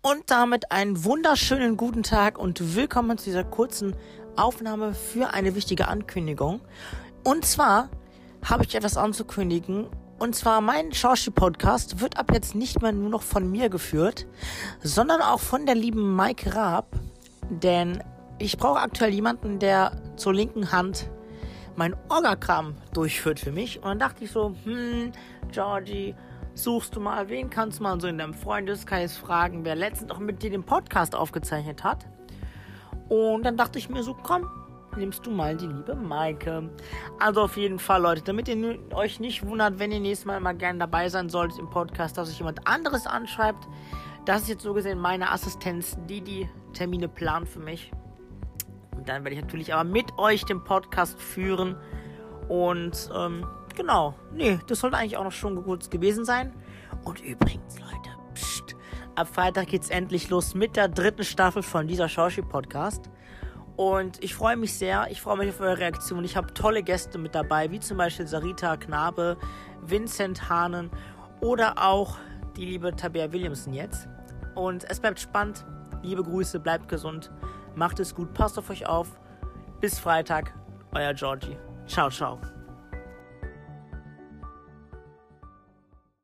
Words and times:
Und 0.00 0.30
damit 0.30 0.70
einen 0.70 1.04
wunderschönen 1.04 1.76
guten 1.76 2.04
Tag 2.04 2.38
und 2.38 2.76
willkommen 2.76 3.18
zu 3.18 3.24
dieser 3.24 3.42
kurzen 3.42 3.96
Aufnahme 4.36 4.94
für 4.94 5.34
eine 5.34 5.56
wichtige 5.56 5.88
Ankündigung. 5.88 6.60
Und 7.24 7.44
zwar 7.44 7.90
habe 8.44 8.62
ich 8.62 8.76
etwas 8.76 8.96
anzukündigen. 8.96 9.88
Und 10.20 10.36
zwar 10.36 10.60
mein 10.60 10.92
Shoshi-Podcast 10.92 12.00
wird 12.00 12.16
ab 12.16 12.30
jetzt 12.32 12.54
nicht 12.54 12.80
mehr 12.80 12.92
nur 12.92 13.10
noch 13.10 13.22
von 13.22 13.50
mir 13.50 13.68
geführt, 13.70 14.28
sondern 14.80 15.20
auch 15.20 15.40
von 15.40 15.66
der 15.66 15.74
lieben 15.74 16.14
Maike 16.14 16.54
Raab. 16.54 16.94
Denn 17.50 18.02
ich 18.38 18.56
brauche 18.56 18.78
aktuell 18.78 19.12
jemanden, 19.12 19.58
der 19.58 20.00
zur 20.16 20.32
linken 20.32 20.70
Hand 20.70 21.10
mein 21.74 21.96
Orgakram 22.08 22.76
durchführt 22.94 23.40
für 23.40 23.50
mich. 23.50 23.78
Und 23.78 23.86
dann 23.86 23.98
dachte 23.98 24.22
ich 24.22 24.30
so, 24.30 24.54
hm, 24.62 25.10
Georgie, 25.50 26.14
suchst 26.58 26.96
du 26.96 27.00
mal, 27.00 27.28
wen 27.28 27.50
kannst 27.50 27.78
du 27.78 27.84
mal 27.84 28.00
so 28.00 28.08
in 28.08 28.18
deinem 28.18 28.34
Freundeskreis 28.34 29.16
fragen, 29.16 29.64
wer 29.64 29.74
letztens 29.74 30.10
auch 30.10 30.18
mit 30.18 30.42
dir 30.42 30.50
den 30.50 30.64
Podcast 30.64 31.14
aufgezeichnet 31.14 31.84
hat. 31.84 32.06
Und 33.08 33.44
dann 33.44 33.56
dachte 33.56 33.78
ich 33.78 33.88
mir 33.88 34.02
so, 34.02 34.14
komm, 34.14 34.48
nimmst 34.96 35.24
du 35.26 35.30
mal 35.30 35.56
die 35.56 35.66
liebe 35.66 35.94
Maike. 35.94 36.68
Also 37.18 37.42
auf 37.42 37.56
jeden 37.56 37.78
Fall, 37.78 38.02
Leute, 38.02 38.22
damit 38.22 38.48
ihr 38.48 38.78
euch 38.94 39.20
nicht 39.20 39.46
wundert, 39.46 39.78
wenn 39.78 39.92
ihr 39.92 40.00
nächstes 40.00 40.26
Mal 40.26 40.40
mal 40.40 40.54
gerne 40.54 40.80
dabei 40.80 41.08
sein 41.08 41.28
solltet 41.28 41.58
im 41.58 41.70
Podcast, 41.70 42.18
dass 42.18 42.28
sich 42.28 42.38
jemand 42.38 42.66
anderes 42.66 43.06
anschreibt. 43.06 43.66
Das 44.24 44.42
ist 44.42 44.48
jetzt 44.48 44.62
so 44.62 44.74
gesehen 44.74 44.98
meine 44.98 45.30
Assistenz, 45.30 45.96
die 46.08 46.20
die 46.20 46.48
Termine 46.74 47.08
plant 47.08 47.48
für 47.48 47.60
mich. 47.60 47.90
Und 48.94 49.08
dann 49.08 49.24
werde 49.24 49.36
ich 49.36 49.42
natürlich 49.42 49.72
aber 49.72 49.84
mit 49.84 50.18
euch 50.18 50.44
den 50.44 50.62
Podcast 50.64 51.20
führen. 51.20 51.76
Und 52.48 53.10
ähm, 53.14 53.46
genau, 53.78 54.14
nee, 54.32 54.58
das 54.66 54.80
sollte 54.80 54.98
eigentlich 54.98 55.16
auch 55.16 55.24
noch 55.24 55.32
schon 55.32 55.62
kurz 55.64 55.88
gewesen 55.88 56.24
sein. 56.24 56.52
Und 57.04 57.20
übrigens, 57.20 57.78
Leute, 57.78 58.10
pst, 58.34 58.76
ab 59.14 59.28
Freitag 59.32 59.68
geht's 59.68 59.88
endlich 59.88 60.28
los 60.28 60.54
mit 60.54 60.76
der 60.76 60.88
dritten 60.88 61.24
Staffel 61.24 61.62
von 61.62 61.86
dieser 61.86 62.08
Shoshi 62.08 62.42
Podcast. 62.42 63.08
Und 63.76 64.22
ich 64.22 64.34
freue 64.34 64.56
mich 64.56 64.74
sehr. 64.74 65.06
Ich 65.08 65.22
freue 65.22 65.38
mich 65.38 65.50
auf 65.50 65.60
eure 65.60 65.78
Reaktion. 65.78 66.24
Ich 66.24 66.36
habe 66.36 66.52
tolle 66.52 66.82
Gäste 66.82 67.16
mit 67.16 67.36
dabei, 67.36 67.70
wie 67.70 67.78
zum 67.78 67.96
Beispiel 67.96 68.26
Sarita 68.26 68.76
Knabe, 68.76 69.36
Vincent 69.82 70.50
Hahnen 70.50 70.90
oder 71.40 71.74
auch 71.78 72.18
die 72.56 72.64
liebe 72.64 72.94
Tabea 72.94 73.32
Williamson 73.32 73.72
jetzt. 73.72 74.08
Und 74.56 74.84
es 74.90 74.98
bleibt 74.98 75.20
spannend. 75.20 75.64
Liebe 76.02 76.24
Grüße, 76.24 76.58
bleibt 76.58 76.88
gesund, 76.88 77.30
macht 77.76 78.00
es 78.00 78.14
gut, 78.14 78.34
passt 78.34 78.58
auf 78.58 78.70
euch 78.70 78.86
auf. 78.86 79.20
Bis 79.80 79.98
Freitag, 79.98 80.52
euer 80.92 81.14
Georgie. 81.14 81.56
Ciao, 81.86 82.10
ciao. 82.10 82.57